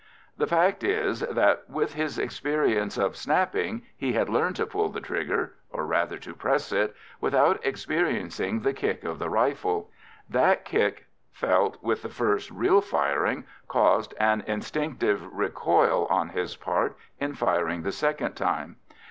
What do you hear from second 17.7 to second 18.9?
the second time.